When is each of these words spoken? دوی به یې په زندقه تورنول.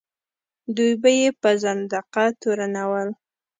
دوی 0.75 0.91
به 1.01 1.09
یې 1.19 1.29
په 1.41 1.49
زندقه 1.63 2.25
تورنول. 2.41 3.09